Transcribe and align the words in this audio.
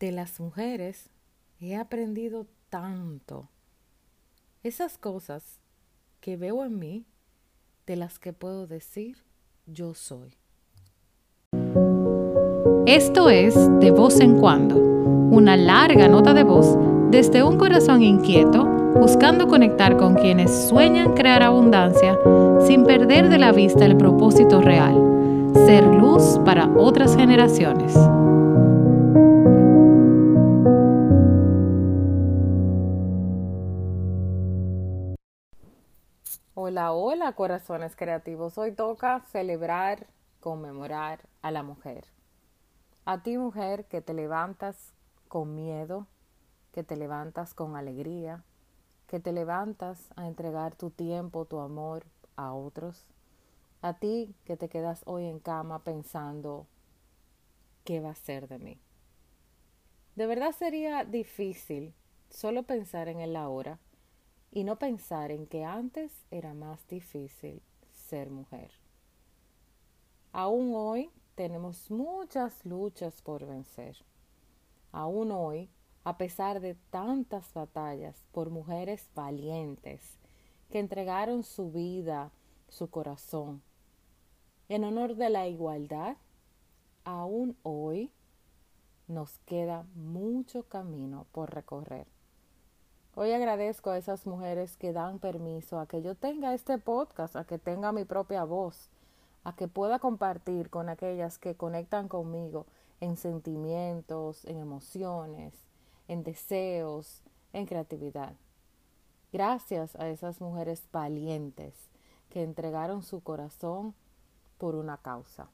De 0.00 0.12
las 0.12 0.40
mujeres 0.40 1.10
he 1.60 1.76
aprendido 1.76 2.46
tanto. 2.70 3.50
Esas 4.62 4.96
cosas 4.96 5.60
que 6.22 6.38
veo 6.38 6.64
en 6.64 6.78
mí, 6.78 7.04
de 7.86 7.96
las 7.96 8.18
que 8.18 8.32
puedo 8.32 8.66
decir 8.66 9.18
yo 9.66 9.92
soy. 9.92 10.38
Esto 12.86 13.28
es 13.28 13.54
De 13.78 13.90
voz 13.90 14.20
en 14.20 14.40
cuando, 14.40 14.76
una 14.76 15.58
larga 15.58 16.08
nota 16.08 16.32
de 16.32 16.44
voz 16.44 16.78
desde 17.10 17.42
un 17.42 17.58
corazón 17.58 18.02
inquieto 18.02 18.64
buscando 18.98 19.48
conectar 19.48 19.98
con 19.98 20.14
quienes 20.14 20.50
sueñan 20.70 21.12
crear 21.12 21.42
abundancia 21.42 22.18
sin 22.66 22.84
perder 22.84 23.28
de 23.28 23.38
la 23.38 23.52
vista 23.52 23.84
el 23.84 23.98
propósito 23.98 24.62
real, 24.62 24.94
ser 25.66 25.84
luz 25.84 26.40
para 26.42 26.70
otras 26.74 27.14
generaciones. 27.16 27.94
Hola, 36.70 36.92
hola 36.92 37.32
corazones 37.32 37.96
creativos. 37.96 38.56
Hoy 38.56 38.70
toca 38.70 39.24
celebrar, 39.32 40.06
conmemorar 40.38 41.18
a 41.42 41.50
la 41.50 41.64
mujer. 41.64 42.04
A 43.04 43.24
ti 43.24 43.36
mujer 43.36 43.86
que 43.86 44.00
te 44.00 44.14
levantas 44.14 44.92
con 45.26 45.56
miedo, 45.56 46.06
que 46.70 46.84
te 46.84 46.96
levantas 46.96 47.54
con 47.54 47.74
alegría, 47.74 48.44
que 49.08 49.18
te 49.18 49.32
levantas 49.32 50.10
a 50.14 50.28
entregar 50.28 50.76
tu 50.76 50.90
tiempo, 50.90 51.44
tu 51.44 51.58
amor 51.58 52.04
a 52.36 52.52
otros. 52.52 53.04
A 53.82 53.94
ti 53.94 54.32
que 54.44 54.56
te 54.56 54.68
quedas 54.68 55.02
hoy 55.06 55.26
en 55.26 55.40
cama 55.40 55.80
pensando, 55.80 56.68
¿qué 57.82 57.98
va 57.98 58.10
a 58.10 58.14
ser 58.14 58.46
de 58.46 58.60
mí? 58.60 58.80
De 60.14 60.28
verdad 60.28 60.52
sería 60.52 61.04
difícil 61.04 61.94
solo 62.28 62.62
pensar 62.62 63.08
en 63.08 63.18
el 63.18 63.34
ahora 63.34 63.80
y 64.50 64.64
no 64.64 64.78
pensar 64.78 65.30
en 65.30 65.46
que 65.46 65.64
antes 65.64 66.12
era 66.30 66.54
más 66.54 66.86
difícil 66.88 67.62
ser 67.92 68.30
mujer. 68.30 68.72
Aún 70.32 70.72
hoy 70.74 71.10
tenemos 71.34 71.90
muchas 71.90 72.64
luchas 72.64 73.22
por 73.22 73.46
vencer. 73.46 73.96
Aún 74.92 75.30
hoy 75.32 75.70
a 76.04 76.16
pesar 76.16 76.60
de 76.60 76.74
tantas 76.90 77.52
batallas 77.52 78.16
por 78.32 78.50
mujeres 78.50 79.08
valientes 79.14 80.18
que 80.70 80.78
entregaron 80.78 81.44
su 81.44 81.70
vida, 81.70 82.32
su 82.68 82.88
corazón, 82.88 83.62
en 84.68 84.84
honor 84.84 85.16
de 85.16 85.30
la 85.30 85.48
igualdad, 85.48 86.16
aún 87.04 87.56
hoy 87.62 88.10
nos 89.08 89.38
queda 89.40 89.84
mucho 89.94 90.62
camino 90.68 91.26
por 91.32 91.52
recorrer. 91.52 92.06
Hoy 93.22 93.32
agradezco 93.32 93.90
a 93.90 93.98
esas 93.98 94.26
mujeres 94.26 94.78
que 94.78 94.94
dan 94.94 95.18
permiso 95.18 95.78
a 95.78 95.86
que 95.86 96.00
yo 96.00 96.14
tenga 96.14 96.54
este 96.54 96.78
podcast, 96.78 97.36
a 97.36 97.44
que 97.44 97.58
tenga 97.58 97.92
mi 97.92 98.06
propia 98.06 98.44
voz, 98.44 98.88
a 99.44 99.54
que 99.54 99.68
pueda 99.68 99.98
compartir 99.98 100.70
con 100.70 100.88
aquellas 100.88 101.36
que 101.36 101.54
conectan 101.54 102.08
conmigo 102.08 102.64
en 102.98 103.18
sentimientos, 103.18 104.46
en 104.46 104.56
emociones, 104.56 105.52
en 106.08 106.22
deseos, 106.22 107.22
en 107.52 107.66
creatividad. 107.66 108.32
Gracias 109.34 109.96
a 109.96 110.08
esas 110.08 110.40
mujeres 110.40 110.88
valientes 110.90 111.74
que 112.30 112.42
entregaron 112.42 113.02
su 113.02 113.22
corazón 113.22 113.94
por 114.56 114.74
una 114.74 114.96
causa. 114.96 115.50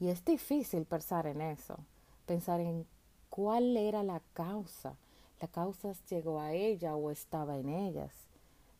Y 0.00 0.08
es 0.08 0.24
difícil 0.24 0.86
pensar 0.86 1.26
en 1.26 1.42
eso, 1.42 1.76
pensar 2.24 2.60
en 2.60 2.86
cuál 3.28 3.76
era 3.76 4.02
la 4.02 4.22
causa. 4.32 4.96
La 5.42 5.48
causa 5.48 5.92
llegó 6.08 6.38
a 6.38 6.52
ella 6.52 6.94
o 6.94 7.10
estaba 7.10 7.58
en 7.58 7.68
ellas. 7.68 8.28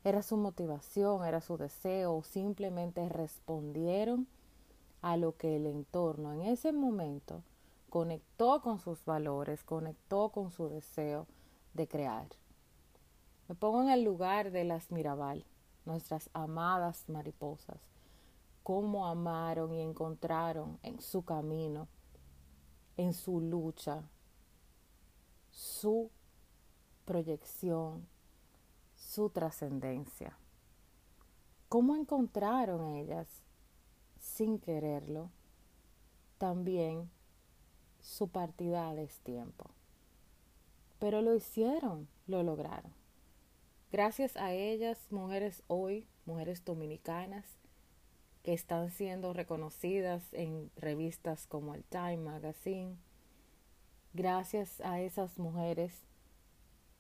Era 0.05 0.22
su 0.22 0.36
motivación, 0.36 1.24
era 1.24 1.40
su 1.40 1.56
deseo 1.56 2.14
o 2.14 2.23
simplemente 2.23 3.08
respondieron 3.08 4.28
a 5.00 5.17
lo 5.17 5.36
que 5.36 5.56
el 5.56 5.67
entorno 5.67 6.33
en 6.33 6.42
ese 6.42 6.70
momento 6.70 7.42
conectó 7.90 8.62
con 8.62 8.78
sus 8.78 9.05
valores, 9.05 9.64
conectó 9.64 10.28
con 10.28 10.52
su 10.52 10.68
deseo 10.68 11.27
de 11.74 11.89
crear. 11.89 12.28
Me 13.48 13.56
pongo 13.56 13.83
en 13.83 13.90
el 13.90 14.05
lugar 14.05 14.52
de 14.52 14.62
las 14.62 14.92
Mirabal, 14.92 15.44
nuestras 15.84 16.30
amadas 16.33 17.08
mariposas, 17.08 17.80
cómo 18.62 19.08
amaron 19.08 19.74
y 19.74 19.80
encontraron 19.80 20.79
en 20.84 21.00
su 21.00 21.24
camino, 21.24 21.89
en 22.96 23.14
su 23.14 23.40
lucha, 23.40 24.05
su 25.50 26.08
proyección, 27.05 28.07
su 28.96 29.30
trascendencia. 29.30 30.39
¿Cómo 31.68 31.96
encontraron 31.96 32.96
ellas, 32.96 33.29
sin 34.18 34.58
quererlo, 34.58 35.30
también 36.39 37.11
su 38.02 38.29
partida 38.29 38.89
a 38.89 38.95
destiempo. 38.95 39.70
Pero 40.98 41.23
lo 41.23 41.35
hicieron, 41.35 42.08
lo 42.27 42.42
lograron. 42.42 42.92
Gracias 43.91 44.36
a 44.36 44.52
ellas, 44.52 44.98
mujeres 45.11 45.62
hoy, 45.67 46.07
mujeres 46.27 46.64
dominicanas, 46.64 47.45
que 48.42 48.52
están 48.52 48.91
siendo 48.91 49.33
reconocidas 49.33 50.23
en 50.33 50.70
revistas 50.77 51.46
como 51.46 51.74
el 51.74 51.85
Time 51.85 52.17
Magazine, 52.18 52.96
gracias 54.14 54.80
a 54.80 55.01
esas 55.01 55.39
mujeres 55.39 55.95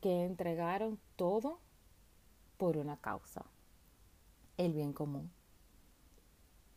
que 0.02 0.24
entregaron 0.24 0.98
todo 1.16 1.60
por 2.58 2.76
una 2.76 2.98
causa, 2.98 3.46
el 4.58 4.74
bien 4.74 4.92
común, 4.92 5.30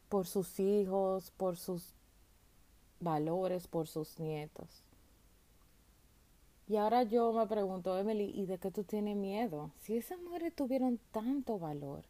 por 0.07 0.25
sus 0.25 0.57
hijos, 0.61 1.31
por 1.31 1.57
sus 1.57 1.95
valores 2.99 3.67
por 3.67 3.87
sus 3.87 4.19
nietos. 4.19 4.83
Y 6.67 6.77
ahora 6.77 7.03
yo 7.03 7.31
me 7.31 7.45
pregunto, 7.45 7.97
Emily, 7.97 8.31
¿y 8.33 8.47
de 8.47 8.57
qué 8.57 8.71
tú 8.71 8.83
tienes 8.83 9.15
miedo? 9.15 9.71
Si 9.77 9.95
esas 9.95 10.19
mujeres 10.19 10.55
tuvieron 10.55 10.99
tanto 11.11 11.59
valor, 11.59 12.05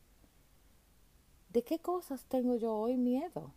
¿de 1.49 1.63
qué 1.63 1.79
cosas 1.79 2.23
tengo 2.25 2.55
yo 2.55 2.73
hoy 2.73 2.95
miedo? 2.95 3.51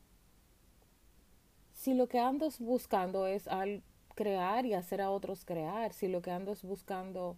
Si 1.72 1.94
lo 1.94 2.08
que 2.08 2.18
ando 2.18 2.48
buscando 2.58 3.28
es 3.28 3.46
al 3.46 3.84
crear 4.16 4.66
y 4.66 4.74
hacer 4.74 5.00
a 5.00 5.12
otros 5.12 5.44
crear, 5.44 5.92
si 5.92 6.08
lo 6.08 6.20
que 6.20 6.32
ando 6.32 6.50
es 6.50 6.64
buscando 6.64 7.36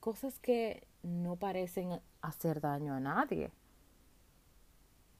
cosas 0.00 0.38
que 0.38 0.86
no 1.02 1.36
parecen 1.36 2.00
hacer 2.20 2.60
daño 2.60 2.94
a 2.94 3.00
nadie, 3.00 3.50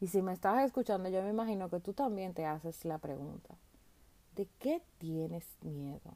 y 0.01 0.07
si 0.07 0.23
me 0.23 0.33
estás 0.33 0.65
escuchando, 0.65 1.09
yo 1.09 1.23
me 1.23 1.31
imagino 1.31 1.69
que 1.69 1.81
tú 1.81 1.93
también 1.93 2.33
te 2.33 2.47
haces 2.47 2.85
la 2.85 2.99
pregunta, 2.99 3.57
¿de 4.37 4.47
qué 4.61 4.81
tienes 4.99 5.45
miedo? 5.63 6.15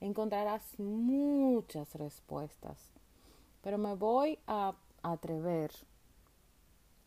Encontrarás 0.00 0.78
muchas 0.78 1.94
respuestas, 1.94 2.90
pero 3.62 3.78
me 3.78 3.94
voy 3.94 4.38
a 4.46 4.74
atrever 5.02 5.72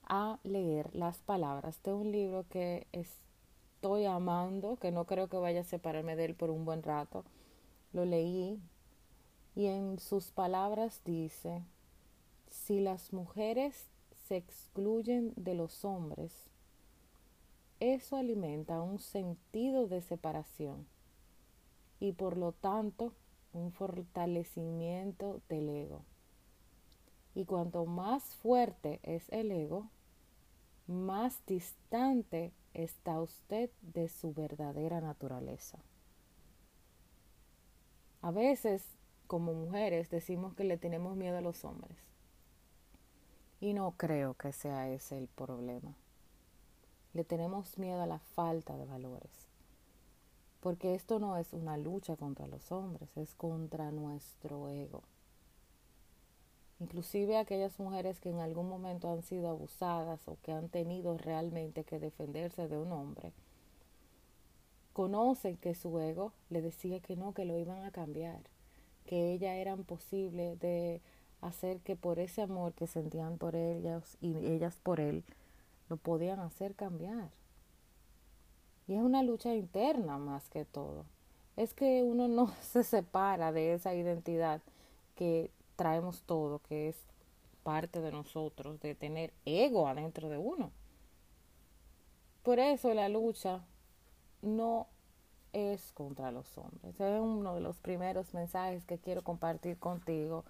a 0.03 0.39
leer 0.43 0.93
las 0.95 1.19
palabras 1.19 1.81
de 1.83 1.93
un 1.93 2.11
libro 2.11 2.45
que 2.49 2.87
estoy 2.91 4.05
amando, 4.05 4.75
que 4.77 4.91
no 4.91 5.05
creo 5.05 5.29
que 5.29 5.37
vaya 5.37 5.61
a 5.61 5.63
separarme 5.63 6.15
de 6.15 6.25
él 6.25 6.35
por 6.35 6.49
un 6.49 6.65
buen 6.65 6.83
rato. 6.83 7.23
Lo 7.93 8.05
leí 8.05 8.59
y 9.55 9.65
en 9.65 9.99
sus 9.99 10.31
palabras 10.31 11.01
dice, 11.03 11.63
si 12.49 12.79
las 12.79 13.11
mujeres 13.11 13.87
se 14.27 14.37
excluyen 14.37 15.33
de 15.35 15.55
los 15.55 15.83
hombres, 15.83 16.31
eso 17.81 18.15
alimenta 18.15 18.81
un 18.81 18.99
sentido 18.99 19.87
de 19.87 20.01
separación 20.01 20.87
y 21.99 22.13
por 22.13 22.37
lo 22.37 22.51
tanto 22.51 23.13
un 23.53 23.71
fortalecimiento 23.71 25.41
del 25.49 25.69
ego. 25.69 26.03
Y 27.35 27.45
cuanto 27.45 27.85
más 27.85 28.35
fuerte 28.35 28.99
es 29.03 29.29
el 29.29 29.51
ego, 29.51 29.89
más 30.87 31.45
distante 31.45 32.53
está 32.73 33.21
usted 33.21 33.69
de 33.81 34.07
su 34.09 34.33
verdadera 34.33 35.01
naturaleza. 35.01 35.79
A 38.21 38.29
veces, 38.29 38.83
como 39.25 39.53
mujeres, 39.53 40.09
decimos 40.11 40.53
que 40.53 40.63
le 40.63 40.77
tenemos 40.77 41.15
miedo 41.15 41.37
a 41.37 41.41
los 41.41 41.65
hombres. 41.65 41.97
Y 43.59 43.73
no 43.73 43.91
creo 43.97 44.35
que 44.35 44.51
sea 44.51 44.89
ese 44.89 45.17
el 45.17 45.27
problema. 45.27 45.95
Le 47.13 47.23
tenemos 47.23 47.77
miedo 47.79 48.01
a 48.01 48.07
la 48.07 48.19
falta 48.19 48.77
de 48.77 48.85
valores. 48.85 49.31
Porque 50.59 50.93
esto 50.93 51.19
no 51.19 51.37
es 51.37 51.51
una 51.53 51.77
lucha 51.77 52.15
contra 52.15 52.47
los 52.47 52.71
hombres, 52.71 53.09
es 53.17 53.33
contra 53.33 53.91
nuestro 53.91 54.69
ego. 54.69 55.01
Inclusive 56.79 57.37
aquellas 57.37 57.79
mujeres 57.79 58.19
que 58.19 58.29
en 58.29 58.39
algún 58.39 58.69
momento 58.69 59.11
han 59.11 59.23
sido 59.23 59.49
abusadas 59.49 60.27
o 60.27 60.37
que 60.43 60.51
han 60.51 60.69
tenido 60.69 61.17
realmente 61.17 61.83
que 61.83 61.99
defenderse 61.99 62.67
de 62.67 62.77
un 62.77 62.91
hombre, 62.91 63.33
conocen 64.93 65.57
que 65.57 65.75
su 65.75 65.99
ego 65.99 66.33
le 66.49 66.61
decía 66.61 66.99
que 66.99 67.15
no, 67.15 67.33
que 67.33 67.45
lo 67.45 67.57
iban 67.57 67.83
a 67.83 67.91
cambiar, 67.91 68.41
que 69.05 69.33
ella 69.33 69.55
era 69.55 69.73
imposible 69.73 70.55
de 70.57 71.01
hacer 71.41 71.79
que 71.79 71.95
por 71.95 72.19
ese 72.19 72.41
amor 72.41 72.73
que 72.73 72.87
sentían 72.87 73.37
por 73.37 73.55
ellas 73.55 74.17
y 74.21 74.35
ellas 74.45 74.77
por 74.81 74.99
él, 74.99 75.23
lo 75.89 75.97
podían 75.97 76.39
hacer 76.39 76.75
cambiar. 76.75 77.29
Y 78.87 78.95
es 78.95 79.01
una 79.01 79.23
lucha 79.23 79.53
interna 79.53 80.17
más 80.17 80.49
que 80.49 80.65
todo. 80.65 81.05
Es 81.57 81.73
que 81.73 82.03
uno 82.03 82.27
no 82.27 82.47
se 82.61 82.83
separa 82.83 83.51
de 83.51 83.73
esa 83.73 83.93
identidad 83.93 84.61
que 85.15 85.51
traemos 85.75 86.21
todo, 86.23 86.59
que 86.59 86.89
es 86.89 86.97
parte 87.63 88.01
de 88.01 88.11
nosotros, 88.11 88.79
de 88.79 88.95
tener 88.95 89.33
ego 89.45 89.87
adentro 89.87 90.29
de 90.29 90.37
uno. 90.37 90.71
Por 92.43 92.59
eso 92.59 92.93
la 92.93 93.07
lucha 93.07 93.63
no 94.41 94.87
es 95.53 95.91
contra 95.93 96.31
los 96.31 96.57
hombres. 96.57 96.99
Es 96.99 97.19
uno 97.19 97.55
de 97.55 97.61
los 97.61 97.77
primeros 97.77 98.33
mensajes 98.33 98.85
que 98.85 98.97
quiero 98.97 99.23
compartir 99.23 99.77
contigo, 99.77 100.43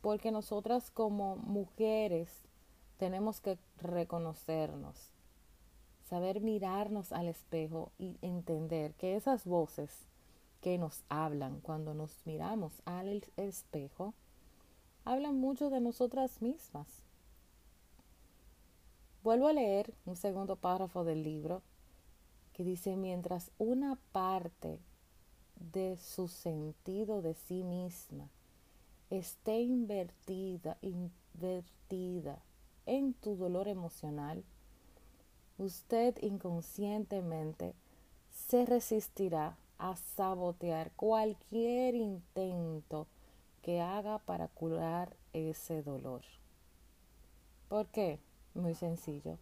porque 0.00 0.30
nosotras 0.30 0.90
como 0.90 1.36
mujeres 1.36 2.30
tenemos 2.98 3.40
que 3.40 3.58
reconocernos, 3.80 5.10
saber 6.08 6.40
mirarnos 6.40 7.12
al 7.12 7.28
espejo 7.28 7.92
y 7.98 8.16
entender 8.22 8.94
que 8.94 9.16
esas 9.16 9.44
voces 9.44 9.90
que 10.60 10.78
nos 10.78 11.04
hablan 11.08 11.60
cuando 11.60 11.94
nos 11.94 12.26
miramos 12.26 12.72
al 12.84 13.24
espejo, 13.36 14.14
hablan 15.04 15.38
mucho 15.38 15.70
de 15.70 15.80
nosotras 15.80 16.42
mismas. 16.42 16.86
Vuelvo 19.22 19.48
a 19.48 19.52
leer 19.52 19.94
un 20.06 20.16
segundo 20.16 20.56
párrafo 20.56 21.04
del 21.04 21.22
libro 21.22 21.62
que 22.58 22.64
dice, 22.64 22.96
mientras 22.96 23.52
una 23.58 24.00
parte 24.10 24.80
de 25.72 25.96
su 25.96 26.26
sentido 26.26 27.22
de 27.22 27.34
sí 27.34 27.62
misma 27.62 28.28
esté 29.10 29.60
invertida, 29.60 30.76
invertida 30.82 32.42
en 32.84 33.14
tu 33.14 33.36
dolor 33.36 33.68
emocional, 33.68 34.42
usted 35.56 36.20
inconscientemente 36.20 37.74
se 38.32 38.66
resistirá 38.66 39.56
a 39.78 39.94
sabotear 39.94 40.90
cualquier 40.96 41.94
intento 41.94 43.06
que 43.62 43.80
haga 43.80 44.18
para 44.18 44.48
curar 44.48 45.16
ese 45.32 45.84
dolor. 45.84 46.22
¿Por 47.68 47.86
qué? 47.86 48.18
Muy 48.54 48.74
sencillo 48.74 49.38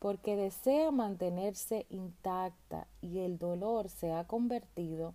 porque 0.00 0.34
desea 0.34 0.90
mantenerse 0.90 1.86
intacta 1.90 2.88
y 3.02 3.20
el 3.20 3.38
dolor 3.38 3.88
se 3.90 4.12
ha 4.12 4.26
convertido 4.26 5.14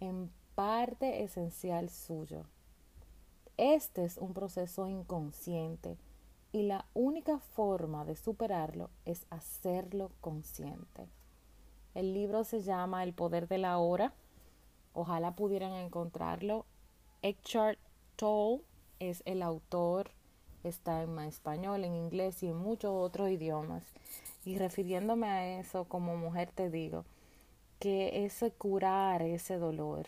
en 0.00 0.30
parte 0.56 1.22
esencial 1.22 1.88
suyo. 1.88 2.44
Este 3.56 4.04
es 4.04 4.18
un 4.18 4.34
proceso 4.34 4.88
inconsciente 4.88 5.96
y 6.50 6.64
la 6.64 6.84
única 6.94 7.38
forma 7.38 8.04
de 8.04 8.16
superarlo 8.16 8.90
es 9.04 9.24
hacerlo 9.30 10.10
consciente. 10.20 11.08
El 11.94 12.12
libro 12.12 12.42
se 12.42 12.60
llama 12.60 13.04
El 13.04 13.14
poder 13.14 13.46
de 13.46 13.58
la 13.58 13.78
hora. 13.78 14.12
Ojalá 14.92 15.36
pudieran 15.36 15.72
encontrarlo. 15.74 16.66
Eckhart 17.22 17.78
Tolle 18.16 18.64
es 18.98 19.22
el 19.26 19.42
autor. 19.42 20.10
Está 20.64 21.02
en 21.02 21.18
español, 21.20 21.84
en 21.84 21.94
inglés 21.94 22.42
y 22.42 22.48
en 22.48 22.56
muchos 22.56 22.90
otros 22.92 23.30
idiomas. 23.30 23.84
Y 24.44 24.58
refiriéndome 24.58 25.28
a 25.28 25.60
eso, 25.60 25.84
como 25.84 26.16
mujer 26.16 26.50
te 26.52 26.70
digo, 26.70 27.04
que 27.78 28.24
ese 28.24 28.50
curar 28.50 29.22
ese 29.22 29.58
dolor, 29.58 30.06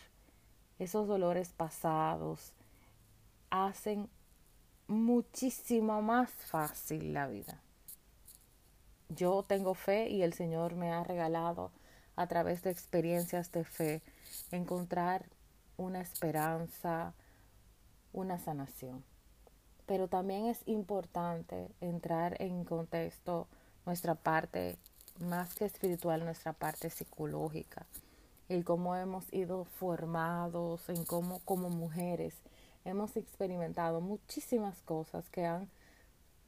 esos 0.78 1.06
dolores 1.06 1.50
pasados, 1.50 2.52
hacen 3.50 4.08
muchísimo 4.88 6.00
más 6.02 6.30
fácil 6.30 7.12
la 7.12 7.26
vida. 7.26 7.60
Yo 9.08 9.44
tengo 9.46 9.74
fe 9.74 10.08
y 10.08 10.22
el 10.22 10.32
Señor 10.32 10.74
me 10.74 10.90
ha 10.90 11.04
regalado 11.04 11.70
a 12.16 12.26
través 12.26 12.62
de 12.62 12.70
experiencias 12.70 13.52
de 13.52 13.64
fe 13.64 14.02
encontrar 14.50 15.26
una 15.76 16.00
esperanza, 16.00 17.12
una 18.12 18.38
sanación. 18.38 19.04
Pero 19.86 20.08
también 20.08 20.46
es 20.46 20.60
importante 20.66 21.68
entrar 21.80 22.40
en 22.42 22.64
contexto 22.64 23.46
nuestra 23.84 24.14
parte 24.14 24.78
más 25.20 25.54
que 25.54 25.64
espiritual, 25.64 26.24
nuestra 26.24 26.52
parte 26.52 26.90
psicológica, 26.90 27.86
el 28.48 28.64
cómo 28.64 28.96
hemos 28.96 29.32
ido 29.32 29.64
formados, 29.64 30.88
en 30.88 31.04
cómo 31.04 31.40
como 31.44 31.70
mujeres 31.70 32.34
hemos 32.84 33.16
experimentado 33.16 34.00
muchísimas 34.00 34.82
cosas 34.82 35.28
que 35.30 35.46
han 35.46 35.68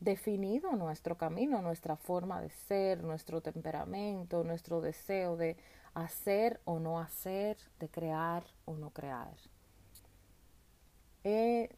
definido 0.01 0.73
nuestro 0.73 1.17
camino, 1.17 1.61
nuestra 1.63 1.97
forma 1.97 2.41
de 2.41 2.51
ser, 2.51 3.03
nuestro 3.03 3.41
temperamento, 3.41 4.45
nuestro 4.45 4.81
deseo 4.81 5.37
de 5.37 5.57
hacer 5.95 6.61
o 6.65 6.79
no 6.79 7.01
hacer, 7.01 7.57
de 7.81 7.89
crear 7.89 8.45
o 8.65 8.77
no 8.77 8.91
crear. 8.91 9.35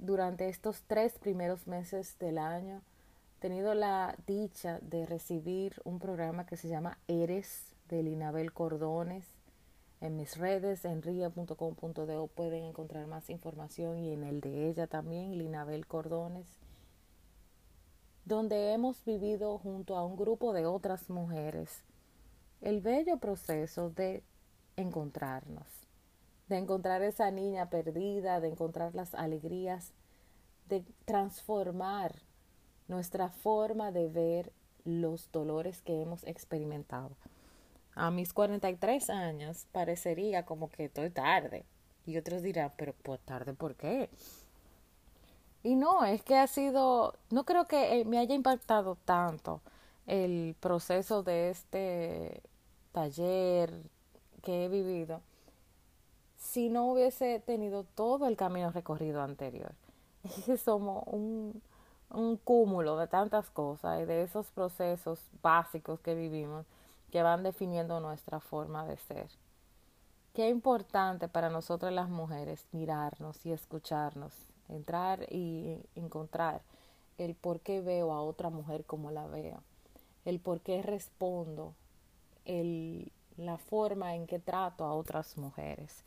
Durante 0.01 0.49
estos 0.49 0.83
tres 0.87 1.19
primeros 1.19 1.67
meses 1.67 2.19
del 2.19 2.39
año 2.39 2.83
tenido 3.39 3.75
la 3.75 4.17
dicha 4.27 4.79
de 4.83 5.07
recibir 5.07 5.81
un 5.85 5.99
programa 5.99 6.45
que 6.45 6.57
se 6.57 6.69
llama 6.69 6.99
Eres 7.09 7.75
de 7.89 8.03
Linabel 8.03 8.53
Cordones. 8.53 9.27
En 10.01 10.17
mis 10.17 10.37
redes, 10.37 10.85
en 10.85 11.03
ria.com.do 11.03 12.27
pueden 12.29 12.65
encontrar 12.65 13.07
más 13.07 13.31
información 13.31 13.99
y 13.99 14.13
en 14.13 14.25
el 14.25 14.41
de 14.41 14.69
ella 14.69 14.87
también, 14.87 15.39
Linabel 15.39 15.87
Cordones, 15.87 16.47
donde 18.25 18.73
hemos 18.73 19.05
vivido 19.05 19.59
junto 19.59 19.97
a 19.97 20.05
un 20.05 20.17
grupo 20.17 20.53
de 20.53 20.67
otras 20.67 21.09
mujeres 21.09 21.83
el 22.61 22.83
bello 22.83 23.17
proceso 23.17 23.89
de 23.91 24.23
encontrarnos, 24.77 25.80
de 26.51 26.59
encontrar 26.59 27.01
esa 27.03 27.31
niña 27.31 27.71
perdida, 27.71 28.41
de 28.41 28.49
encontrar 28.49 28.95
las 28.95 29.15
alegrías, 29.15 29.93
de 30.69 30.85
transformar 31.05 32.13
nuestra 32.89 33.31
forma 33.31 33.93
de 33.93 34.09
ver 34.09 34.53
los 34.85 35.31
dolores 35.31 35.81
que 35.81 36.03
hemos 36.03 36.25
experimentado. 36.25 37.13
A 37.95 38.11
mis 38.11 38.33
43 38.33 39.11
años 39.11 39.67
parecería 39.71 40.45
como 40.45 40.71
que 40.71 40.87
estoy 40.87 41.11
tarde. 41.11 41.65
Y 42.05 42.17
otros 42.17 42.43
dirán, 42.43 42.73
pero 42.77 42.95
pues 43.05 43.21
tarde, 43.21 43.55
¿por 43.55 43.77
qué? 43.77 44.11
Y 45.63 45.77
no, 45.77 46.05
es 46.05 46.23
que 46.25 46.37
ha 46.37 46.49
sido, 46.49 47.15
no 47.31 47.45
creo 47.45 47.69
que 47.69 48.01
eh, 48.01 48.05
me 48.05 48.19
haya 48.19 48.35
impactado 48.35 48.97
tanto 49.05 49.61
el 50.07 50.57
proceso 50.59 51.23
de 51.23 51.51
este 51.51 52.43
taller 52.93 53.73
que 54.43 54.65
he 54.65 54.69
vivido 54.69 55.21
si 56.41 56.71
no 56.71 56.91
hubiese 56.91 57.39
tenido 57.41 57.85
todo 57.85 58.27
el 58.27 58.37
camino 58.37 58.73
recorrido 58.73 59.23
anterior. 59.23 59.73
Somos 60.65 61.05
un, 61.07 61.63
un 62.11 62.37
cúmulo 62.39 62.97
de 62.97 63.07
tantas 63.07 63.51
cosas 63.51 64.01
y 64.03 64.07
de 64.07 64.23
esos 64.25 64.51
procesos 64.51 65.21
básicos 65.43 66.01
que 66.01 66.15
vivimos 66.15 66.67
que 67.13 67.23
van 67.23 67.43
definiendo 67.43 68.01
nuestra 68.01 68.41
forma 68.41 68.87
de 68.87 68.97
ser. 68.97 69.29
Qué 70.35 70.49
importante 70.49 71.29
para 71.29 71.51
nosotras 71.51 71.93
las 71.93 72.09
mujeres 72.09 72.65
mirarnos 72.73 73.45
y 73.45 73.53
escucharnos, 73.53 74.33
entrar 74.69 75.27
y 75.31 75.77
encontrar 75.97 76.63
el 77.19 77.35
por 77.35 77.61
qué 77.61 77.81
veo 77.81 78.13
a 78.13 78.23
otra 78.23 78.49
mujer 78.49 78.85
como 78.85 79.11
la 79.11 79.27
veo, 79.27 79.63
el 80.25 80.39
por 80.41 80.61
qué 80.61 80.83
respondo, 80.83 81.75
el, 82.45 83.13
la 83.37 83.59
forma 83.59 84.15
en 84.15 84.27
que 84.27 84.39
trato 84.39 84.85
a 84.85 84.95
otras 84.95 85.37
mujeres. 85.37 86.05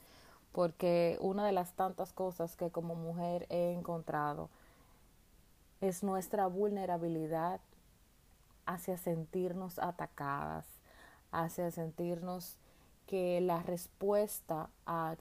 Porque 0.53 1.17
una 1.19 1.45
de 1.45 1.51
las 1.51 1.73
tantas 1.73 2.13
cosas 2.13 2.55
que 2.55 2.71
como 2.71 2.95
mujer 2.95 3.45
he 3.49 3.73
encontrado 3.73 4.49
es 5.81 6.03
nuestra 6.03 6.47
vulnerabilidad 6.47 7.59
hacia 8.65 8.97
sentirnos 8.97 9.79
atacadas, 9.79 10.65
hacia 11.31 11.69
sentirnos 11.71 12.55
que 13.07 13.41
la 13.41 13.61
respuesta 13.63 14.69
a 14.85 15.15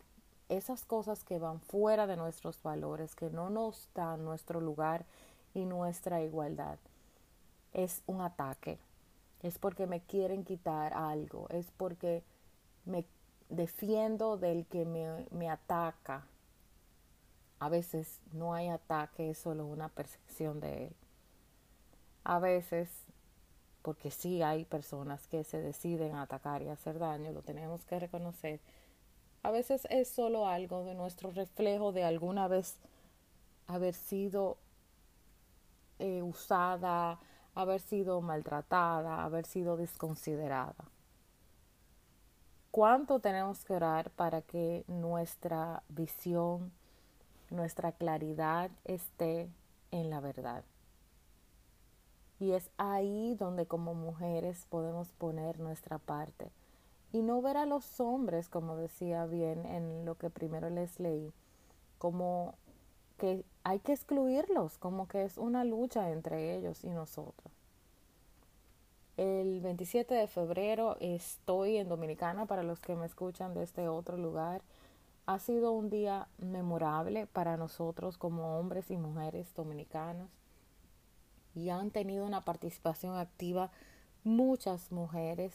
esas 0.48 0.84
cosas 0.84 1.24
que 1.24 1.38
van 1.38 1.60
fuera 1.60 2.06
de 2.06 2.16
nuestros 2.16 2.62
valores, 2.62 3.14
que 3.14 3.30
no 3.30 3.50
nos 3.50 3.88
dan 3.94 4.24
nuestro 4.24 4.60
lugar 4.60 5.04
y 5.54 5.64
nuestra 5.64 6.22
igualdad, 6.22 6.78
es 7.72 8.02
un 8.06 8.20
ataque. 8.20 8.78
Es 9.42 9.58
porque 9.58 9.86
me 9.86 10.00
quieren 10.00 10.44
quitar 10.44 10.92
algo, 10.94 11.48
es 11.48 11.70
porque 11.76 12.22
me 12.84 13.04
defiendo 13.52 14.36
del 14.36 14.66
que 14.66 14.84
me, 14.84 15.26
me 15.30 15.48
ataca, 15.48 16.26
a 17.58 17.68
veces 17.68 18.20
no 18.32 18.54
hay 18.54 18.68
ataque, 18.68 19.30
es 19.30 19.38
solo 19.38 19.66
una 19.66 19.88
percepción 19.88 20.60
de 20.60 20.86
él. 20.86 20.96
A 22.24 22.38
veces 22.38 22.88
porque 23.82 24.10
sí 24.10 24.42
hay 24.42 24.64
personas 24.64 25.26
que 25.26 25.44
se 25.44 25.60
deciden 25.60 26.14
a 26.14 26.22
atacar 26.22 26.62
y 26.62 26.68
hacer 26.68 26.98
daño, 26.98 27.32
lo 27.32 27.42
tenemos 27.42 27.84
que 27.84 27.98
reconocer. 27.98 28.60
A 29.42 29.50
veces 29.50 29.86
es 29.90 30.08
solo 30.08 30.46
algo 30.46 30.84
de 30.84 30.94
nuestro 30.94 31.32
reflejo 31.32 31.92
de 31.92 32.04
alguna 32.04 32.46
vez 32.46 32.78
haber 33.66 33.94
sido 33.94 34.56
eh, 35.98 36.22
usada, 36.22 37.18
haber 37.54 37.80
sido 37.80 38.20
maltratada, 38.20 39.24
haber 39.24 39.46
sido 39.46 39.76
desconsiderada. 39.76 40.84
¿Cuánto 42.72 43.20
tenemos 43.20 43.66
que 43.66 43.74
orar 43.74 44.08
para 44.12 44.40
que 44.40 44.86
nuestra 44.88 45.82
visión, 45.90 46.72
nuestra 47.50 47.92
claridad 47.92 48.70
esté 48.86 49.50
en 49.90 50.08
la 50.08 50.20
verdad? 50.20 50.64
Y 52.40 52.52
es 52.52 52.70
ahí 52.78 53.34
donde 53.34 53.66
como 53.66 53.92
mujeres 53.92 54.64
podemos 54.70 55.12
poner 55.12 55.60
nuestra 55.60 55.98
parte. 55.98 56.50
Y 57.12 57.20
no 57.20 57.42
ver 57.42 57.58
a 57.58 57.66
los 57.66 58.00
hombres, 58.00 58.48
como 58.48 58.74
decía 58.76 59.26
bien 59.26 59.66
en 59.66 60.06
lo 60.06 60.16
que 60.16 60.30
primero 60.30 60.70
les 60.70 60.98
leí, 60.98 61.30
como 61.98 62.54
que 63.18 63.44
hay 63.64 63.80
que 63.80 63.92
excluirlos, 63.92 64.78
como 64.78 65.08
que 65.08 65.24
es 65.24 65.36
una 65.36 65.64
lucha 65.64 66.10
entre 66.10 66.56
ellos 66.56 66.84
y 66.84 66.88
nosotros. 66.88 67.51
El 69.18 69.60
27 69.60 70.14
de 70.14 70.26
febrero 70.26 70.96
estoy 70.98 71.76
en 71.76 71.88
Dominicana 71.88 72.46
para 72.46 72.62
los 72.62 72.80
que 72.80 72.94
me 72.94 73.04
escuchan 73.04 73.52
de 73.52 73.62
este 73.62 73.86
otro 73.86 74.16
lugar. 74.16 74.62
Ha 75.26 75.38
sido 75.38 75.72
un 75.72 75.90
día 75.90 76.28
memorable 76.38 77.26
para 77.26 77.58
nosotros 77.58 78.16
como 78.16 78.58
hombres 78.58 78.90
y 78.90 78.96
mujeres 78.96 79.54
dominicanos 79.54 80.30
y 81.54 81.68
han 81.68 81.90
tenido 81.90 82.24
una 82.24 82.40
participación 82.40 83.16
activa 83.16 83.70
muchas 84.24 84.90
mujeres 84.90 85.52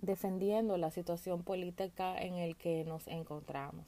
defendiendo 0.00 0.76
la 0.76 0.92
situación 0.92 1.42
política 1.42 2.16
en 2.16 2.34
el 2.34 2.56
que 2.56 2.84
nos 2.84 3.08
encontramos. 3.08 3.84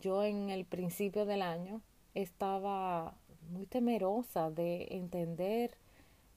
Yo 0.00 0.22
en 0.22 0.50
el 0.50 0.64
principio 0.64 1.26
del 1.26 1.42
año 1.42 1.80
estaba 2.14 3.14
muy 3.50 3.66
temerosa 3.66 4.48
de 4.48 4.86
entender 4.90 5.76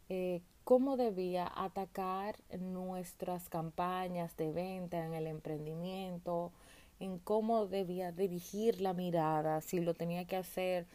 eh, 0.09 0.41
cómo 0.63 0.97
debía 0.97 1.51
atacar 1.55 2.35
nuestras 2.59 3.49
campañas 3.49 4.35
de 4.37 4.51
venta 4.51 5.03
en 5.05 5.13
el 5.13 5.27
emprendimiento, 5.27 6.51
en 6.99 7.17
cómo 7.19 7.67
debía 7.67 8.11
dirigir 8.11 8.81
la 8.81 8.93
mirada, 8.93 9.61
si 9.61 9.79
lo 9.79 9.93
tenía 9.93 10.25
que 10.25 10.37
hacer 10.37 10.85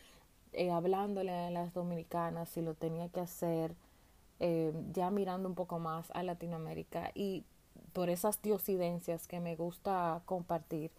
eh, 0.53 0.71
hablándole 0.71 1.33
a 1.33 1.51
las 1.51 1.75
dominicanas, 1.75 2.49
si 2.49 2.63
lo 2.63 2.75
tenía 2.75 3.09
que 3.09 3.21
hacer 3.21 3.75
eh, 4.41 4.73
ya 4.93 5.11
mirando 5.11 5.49
un 5.49 5.55
poco 5.55 5.79
más 5.79 6.11
a 6.13 6.23
Latinoamérica. 6.23 7.11
Y 7.15 7.45
por 7.93 8.09
esas 8.11 8.41
diosidencias 8.43 9.27
que 9.27 9.41
me 9.41 9.57
gusta 9.57 10.23
compartir, 10.27 10.93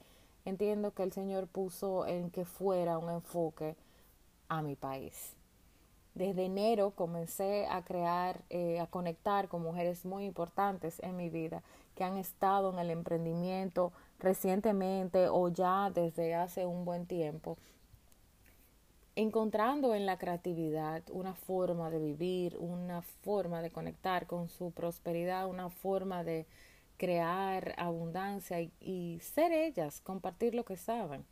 entiendo 0.46 0.94
que 0.94 1.04
el 1.04 1.14
Señor 1.14 1.48
puso 1.48 2.06
en 2.06 2.30
que 2.32 2.46
fuera 2.46 2.98
un 2.98 3.10
enfoque 3.10 3.76
a 4.50 4.62
mi 4.62 4.76
país 4.76 5.37
desde 6.18 6.46
enero 6.46 6.92
comencé 6.92 7.68
a 7.68 7.84
crear, 7.84 8.42
eh, 8.50 8.80
a 8.80 8.88
conectar 8.88 9.48
con 9.48 9.62
mujeres 9.62 10.04
muy 10.04 10.26
importantes 10.26 11.00
en 11.04 11.16
mi 11.16 11.30
vida 11.30 11.62
que 11.96 12.04
han 12.04 12.18
estado 12.18 12.74
en 12.74 12.80
el 12.80 12.90
emprendimiento 12.90 13.92
recientemente 14.20 15.30
o 15.30 15.50
ya 15.50 15.92
desde 15.94 16.34
hace 16.34 16.66
un 16.66 16.86
buen 16.86 17.06
tiempo, 17.06 17.58
encontrando 19.16 19.94
en 19.94 20.08
la 20.08 20.18
creatividad 20.18 21.04
una 21.12 21.36
forma 21.36 21.92
de 21.92 22.00
vivir, 22.00 22.58
una 22.60 23.04
forma 23.04 23.62
de 23.62 23.70
conectar 23.70 24.26
con 24.26 24.50
su 24.50 24.72
prosperidad, 24.72 25.48
una 25.48 25.70
forma 25.70 26.24
de 26.24 26.48
crear 26.98 27.76
abundancia 27.78 28.60
y, 28.60 28.72
y 28.80 29.20
ser 29.22 29.52
ellas, 29.52 30.02
compartir 30.02 30.56
lo 30.56 30.66
que 30.66 30.78
saben. 30.78 31.26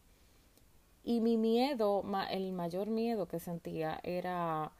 Y 1.07 1.21
mi 1.21 1.37
miedo, 1.37 2.03
el 2.31 2.51
mayor 2.51 2.87
miedo 2.87 3.27
que 3.27 3.39
sentía 3.39 3.99
era 4.01 4.71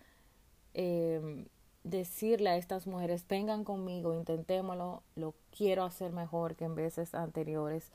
eh, 0.73 1.45
decirle 1.83 2.49
a 2.49 2.57
estas 2.57 2.87
mujeres, 2.87 3.27
vengan 3.27 3.63
conmigo, 3.63 4.11
intentémoslo, 4.11 5.03
lo 5.15 5.35
quiero 5.55 5.83
hacer 5.83 6.11
mejor 6.11 6.55
que 6.55 6.65
en 6.65 6.73
veces 6.73 7.13
anteriores. 7.13 7.91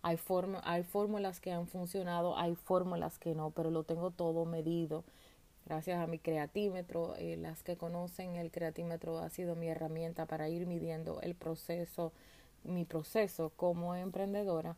Hay, 0.00 0.18
hay 0.62 0.82
fórmulas 0.82 1.40
que 1.40 1.52
han 1.52 1.66
funcionado, 1.66 2.38
hay 2.38 2.54
fórmulas 2.54 3.18
que 3.18 3.34
no, 3.34 3.50
pero 3.50 3.70
lo 3.70 3.84
tengo 3.84 4.10
todo 4.10 4.46
medido. 4.46 5.04
Gracias 5.66 6.00
a 6.02 6.06
mi 6.06 6.18
creatímetro, 6.18 7.16
eh, 7.16 7.36
las 7.36 7.62
que 7.62 7.76
conocen 7.76 8.36
el 8.36 8.50
creatímetro 8.50 9.18
ha 9.18 9.28
sido 9.28 9.56
mi 9.56 9.68
herramienta 9.68 10.24
para 10.24 10.48
ir 10.48 10.66
midiendo 10.66 11.20
el 11.20 11.34
proceso, 11.34 12.12
mi 12.64 12.86
proceso 12.86 13.52
como 13.56 13.94
emprendedora. 13.94 14.74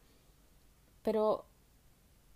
Pero 1.04 1.44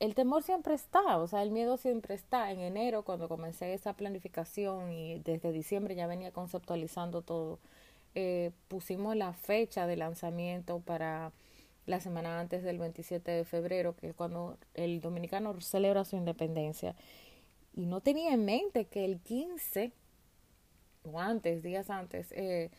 el 0.01 0.15
temor 0.15 0.43
siempre 0.43 0.75
está, 0.75 1.19
o 1.19 1.29
sea, 1.29 1.43
el 1.43 1.51
miedo 1.51 1.77
siempre 1.77 2.15
está. 2.15 2.51
En 2.51 2.61
enero, 2.61 3.05
cuando 3.05 3.29
comencé 3.29 3.75
esa 3.75 3.95
planificación 3.95 4.93
y 4.93 5.21
desde 5.21 5.53
diciembre 5.53 5.95
ya 5.95 6.07
venía 6.07 6.33
conceptualizando 6.33 7.23
todo, 7.23 7.61
eh, 8.15 8.51
pusimos 8.69 9.15
la 9.17 9.33
fecha 9.33 9.87
de 9.87 9.97
lanzamiento 9.97 10.81
para 10.81 11.33
la 11.87 12.01
semana 12.01 12.41
antes 12.41 12.63
del 12.63 12.79
27 12.79 13.31
de 13.31 13.45
febrero, 13.45 13.95
que 13.97 14.09
es 14.09 14.15
cuando 14.15 14.59
el 14.75 15.01
dominicano 15.01 15.61
celebra 15.61 16.05
su 16.05 16.17
independencia. 16.17 16.97
Y 17.75 17.87
no 17.87 18.01
tenía 18.01 18.35
en 18.35 18.45
mente 18.45 18.87
que 18.87 19.05
el 19.05 19.21
15 19.21 19.93
o 21.05 21.21
antes, 21.21 21.63
días 21.63 21.91
antes, 21.91 22.33
eh, 22.33 22.71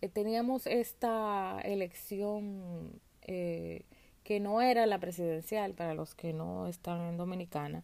eh, 0.00 0.08
teníamos 0.08 0.66
esta 0.66 1.60
elección 1.64 3.00
eh, 3.22 3.82
que 4.28 4.40
no 4.40 4.60
era 4.60 4.84
la 4.84 4.98
presidencial 4.98 5.72
para 5.72 5.94
los 5.94 6.14
que 6.14 6.34
no 6.34 6.66
están 6.66 7.00
en 7.00 7.16
Dominicana 7.16 7.82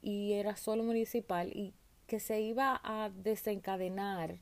y 0.00 0.34
era 0.34 0.54
solo 0.54 0.84
municipal 0.84 1.50
y 1.52 1.74
que 2.06 2.20
se 2.20 2.40
iba 2.40 2.80
a 2.84 3.10
desencadenar 3.10 4.38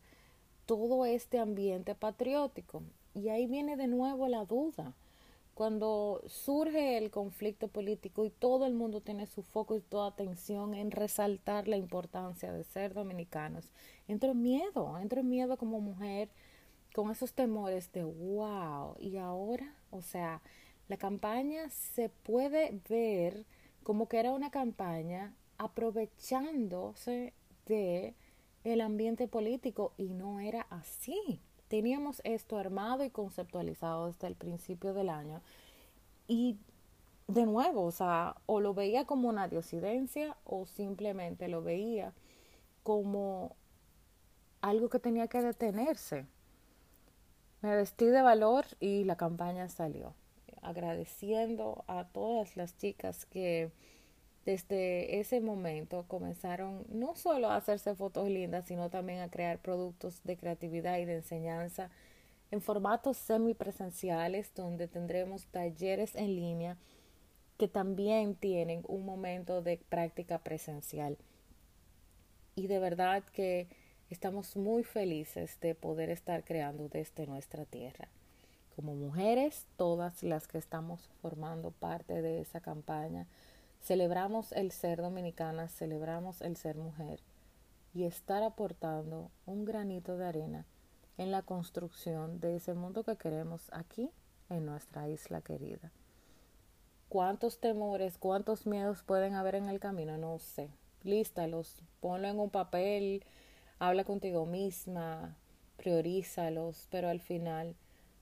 todo 0.67 1.07
este 1.07 1.39
ambiente 1.39 1.95
patriótico. 1.95 2.83
Y 3.15 3.31
ahí 3.31 3.47
viene 3.47 3.79
de 3.79 3.87
nuevo 3.87 4.29
la 4.29 4.45
duda. 4.45 4.93
Cuando 5.55 6.21
surge 6.27 6.99
el 6.99 7.11
conflicto 7.11 7.69
político 7.69 8.27
y 8.27 8.31
todo 8.31 8.67
el 8.67 8.75
mundo 8.75 9.01
tiene 9.01 9.25
su 9.25 9.43
foco 9.43 9.79
y 9.79 9.81
toda 9.81 10.09
atención 10.09 10.75
en 10.75 10.91
resaltar 10.91 11.69
la 11.69 11.79
importancia 11.79 12.53
de 12.53 12.65
ser 12.65 12.93
dominicanos, 12.93 13.65
entro 14.09 14.33
en 14.33 14.43
miedo, 14.43 14.99
entro 14.99 15.21
en 15.21 15.31
miedo 15.31 15.57
como 15.57 15.81
mujer 15.81 16.29
con 16.95 17.11
esos 17.11 17.33
temores 17.33 17.91
de 17.93 18.05
wow, 18.05 18.95
y 18.99 19.17
ahora, 19.17 19.75
o 19.91 20.03
sea, 20.03 20.43
la 20.91 20.97
campaña 20.97 21.71
se 21.71 22.09
puede 22.09 22.81
ver 22.89 23.47
como 23.85 24.09
que 24.09 24.19
era 24.19 24.33
una 24.33 24.51
campaña 24.51 25.33
aprovechándose 25.57 27.33
de 27.67 28.17
el 28.65 28.81
ambiente 28.81 29.29
político 29.29 29.93
y 29.97 30.09
no 30.15 30.41
era 30.41 30.67
así. 30.69 31.41
Teníamos 31.69 32.21
esto 32.25 32.59
armado 32.59 33.05
y 33.05 33.11
conceptualizado 33.11 34.09
desde 34.09 34.27
el 34.27 34.35
principio 34.35 34.93
del 34.93 35.11
año 35.11 35.43
y 36.27 36.59
de 37.29 37.47
nuevo, 37.47 37.85
o 37.85 37.93
sea, 37.93 38.35
o 38.47 38.59
lo 38.59 38.75
veía 38.75 39.05
como 39.05 39.29
una 39.29 39.47
diosidencia 39.47 40.37
o 40.45 40.67
simplemente 40.67 41.47
lo 41.47 41.63
veía 41.63 42.15
como 42.83 43.55
algo 44.61 44.89
que 44.89 44.99
tenía 44.99 45.29
que 45.29 45.41
detenerse. 45.41 46.27
Me 47.63 47.77
vestí 47.77 48.07
de 48.07 48.23
valor 48.23 48.65
y 48.81 49.05
la 49.05 49.15
campaña 49.15 49.69
salió 49.69 50.17
agradeciendo 50.63 51.85
a 51.87 52.05
todas 52.05 52.57
las 52.57 52.77
chicas 52.77 53.27
que 53.27 53.71
desde 54.45 55.21
ese 55.21 55.41
momento 55.41 56.05
comenzaron 56.09 56.85
no 56.89 57.15
solo 57.15 57.49
a 57.49 57.57
hacerse 57.57 57.95
fotos 57.95 58.29
lindas, 58.29 58.67
sino 58.67 58.91
también 58.91 59.21
a 59.21 59.31
crear 59.31 59.59
productos 59.59 60.23
de 60.25 60.37
creatividad 60.37 60.99
y 60.99 61.05
de 61.05 61.17
enseñanza 61.17 61.91
en 62.51 62.61
formatos 62.61 63.17
semipresenciales 63.17 64.53
donde 64.55 64.89
tendremos 64.89 65.47
talleres 65.47 66.15
en 66.15 66.35
línea 66.35 66.77
que 67.59 67.69
también 67.69 68.35
tienen 68.35 68.83
un 68.89 69.05
momento 69.05 69.63
de 69.63 69.77
práctica 69.77 70.39
presencial. 70.39 71.19
Y 72.57 72.67
de 72.67 72.79
verdad 72.79 73.23
que 73.33 73.69
estamos 74.09 74.57
muy 74.57 74.83
felices 74.83 75.59
de 75.61 75.75
poder 75.75 76.11
estar 76.11 76.43
creando 76.45 76.89
desde 76.89 77.27
nuestra 77.27 77.67
tierra 77.67 78.09
como 78.81 78.95
mujeres, 78.95 79.67
todas 79.77 80.23
las 80.23 80.49
que 80.49 80.57
estamos 80.57 81.11
formando 81.21 81.71
parte 81.71 82.23
de 82.23 82.41
esa 82.41 82.61
campaña, 82.61 83.27
celebramos 83.83 84.53
el 84.53 84.73
ser 84.73 85.03
dominicana, 85.03 85.69
celebramos 85.69 86.41
el 86.41 86.57
ser 86.57 86.77
mujer 86.77 87.21
y 87.93 88.05
estar 88.05 88.43
aportando 88.43 89.31
un 89.45 89.67
granito 89.67 90.17
de 90.17 90.25
arena 90.25 90.65
en 91.19 91.31
la 91.31 91.43
construcción 91.43 92.41
de 92.41 92.57
ese 92.57 92.73
mundo 92.73 93.05
que 93.05 93.17
queremos 93.17 93.69
aquí 93.71 94.11
en 94.49 94.65
nuestra 94.65 95.11
isla 95.11 95.43
querida. 95.43 95.93
¿Cuántos 97.11 97.61
temores, 97.61 98.17
cuántos 98.17 98.67
miedos 98.67 99.03
pueden 99.03 99.35
haber 99.35 99.57
en 99.57 99.69
el 99.69 99.79
camino? 99.79 100.17
No 100.17 100.39
sé. 100.39 100.71
Lístalos, 101.03 101.83
ponlo 102.01 102.29
en 102.29 102.41
un 102.41 102.49
papel, 102.49 103.25
habla 103.79 104.05
contigo 104.05 104.47
misma, 104.47 105.37
priorízalos, 105.77 106.89
pero 106.91 107.11
al 107.11 107.21
final 107.21 107.75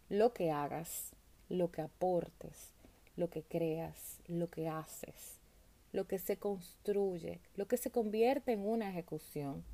lo 0.09 0.33
que 0.33 0.51
hagas, 0.51 1.13
lo 1.49 1.71
que 1.71 1.83
aportes, 1.83 2.73
lo 3.17 3.29
que 3.31 3.43
creas, 3.43 4.21
lo 4.27 4.49
que 4.49 4.69
haces, 4.69 5.39
lo 5.93 6.07
que 6.07 6.19
se 6.19 6.37
construye, 6.39 7.41
lo 7.57 7.67
que 7.67 7.77
se 7.77 7.91
convierte 7.91 8.53
en 8.53 8.67
una 8.67 8.91
ejecución, 8.91 9.65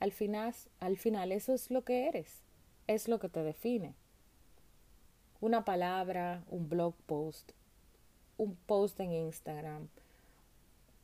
al 0.00 0.12
final, 0.12 0.54
al 0.80 0.96
final 0.98 1.32
eso 1.32 1.54
es 1.54 1.70
lo 1.70 1.82
que 1.82 2.08
eres, 2.08 2.42
es 2.86 3.08
lo 3.08 3.18
que 3.18 3.28
te 3.28 3.42
define. 3.42 3.94
Una 5.40 5.64
palabra, 5.64 6.44
un 6.48 6.68
blog 6.68 6.94
post, 7.06 7.52
un 8.36 8.56
post 8.66 8.98
en 9.00 9.12
Instagram, 9.12 9.88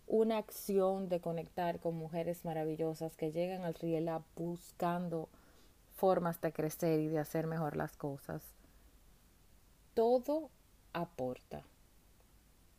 una 0.07 0.39
acción 0.39 1.09
de 1.09 1.21
conectar 1.21 1.79
con 1.79 1.95
mujeres 1.95 2.45
maravillosas 2.45 3.17
que 3.17 3.33
llegan 3.33 3.65
al 3.65 3.75
Riela 3.75 4.23
buscando 4.35 5.29
formas 6.00 6.40
de 6.40 6.50
crecer 6.50 6.99
y 6.99 7.09
de 7.09 7.19
hacer 7.19 7.47
mejor 7.47 7.76
las 7.76 7.95
cosas. 7.99 8.42
Todo 9.92 10.49
aporta. 10.95 11.62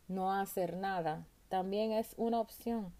No 0.08 0.32
hacer 0.32 0.76
nada 0.76 1.24
también 1.48 1.92
es 1.92 2.14
una 2.16 2.40
opción. 2.40 2.92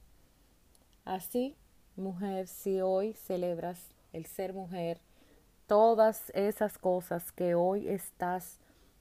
Así, 1.04 1.56
mujer, 1.96 2.46
si 2.46 2.80
hoy 2.80 3.14
celebras 3.14 3.94
el 4.12 4.26
ser 4.26 4.52
mujer, 4.52 5.00
todas 5.66 6.30
esas 6.34 6.78
cosas 6.78 7.32
que 7.32 7.56
hoy 7.56 7.88
estás 7.88 8.60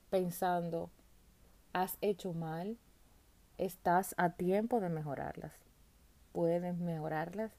pensando, 0.10 0.90
has 1.72 2.00
hecho 2.02 2.34
mal, 2.34 2.80
estás 3.60 4.16
a 4.18 4.32
tiempo 4.32 4.80
de 4.80 4.90
mejorarlas. 4.90 5.54
Puedes 6.32 6.76
mejorarlas, 6.80 7.52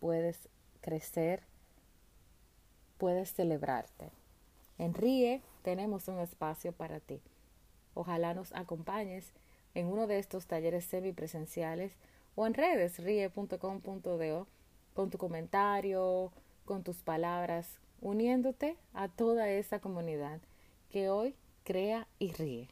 puedes 0.00 0.48
crecer, 0.80 1.42
puedes 3.02 3.32
celebrarte. 3.32 4.12
En 4.78 4.94
RIE 4.94 5.42
tenemos 5.62 6.06
un 6.06 6.20
espacio 6.20 6.70
para 6.70 7.00
ti. 7.00 7.20
Ojalá 7.94 8.32
nos 8.32 8.54
acompañes 8.54 9.32
en 9.74 9.88
uno 9.88 10.06
de 10.06 10.20
estos 10.20 10.46
talleres 10.46 10.84
semipresenciales 10.84 11.90
o 12.36 12.46
en 12.46 12.54
redes 12.54 13.00
rie.com.do 13.00 14.46
con 14.94 15.10
tu 15.10 15.18
comentario, 15.18 16.30
con 16.64 16.84
tus 16.84 17.02
palabras, 17.02 17.80
uniéndote 18.00 18.76
a 18.94 19.08
toda 19.08 19.48
esa 19.48 19.80
comunidad 19.80 20.40
que 20.88 21.10
hoy 21.10 21.34
crea 21.64 22.06
y 22.20 22.30
ríe. 22.30 22.68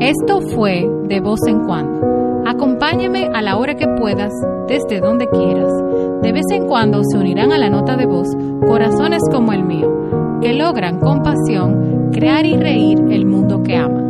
Esto 0.00 0.42
fue 0.54 0.86
de 1.08 1.20
voz 1.22 1.40
en 1.46 1.64
cuando. 1.64 2.11
Acompáñeme 2.62 3.28
a 3.34 3.42
la 3.42 3.56
hora 3.56 3.74
que 3.74 3.88
puedas, 3.88 4.32
desde 4.68 5.00
donde 5.00 5.28
quieras. 5.28 5.72
De 6.22 6.30
vez 6.30 6.44
en 6.52 6.68
cuando 6.68 7.02
se 7.02 7.18
unirán 7.18 7.50
a 7.50 7.58
la 7.58 7.68
nota 7.68 7.96
de 7.96 8.06
voz 8.06 8.28
corazones 8.64 9.20
como 9.32 9.52
el 9.52 9.64
mío, 9.64 10.38
que 10.40 10.52
logran 10.52 11.00
con 11.00 11.24
pasión 11.24 12.10
crear 12.12 12.46
y 12.46 12.56
reír 12.56 13.00
el 13.10 13.26
mundo 13.26 13.64
que 13.64 13.74
aman. 13.74 14.01